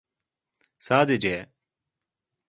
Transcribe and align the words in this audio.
Sadece... 0.79 1.49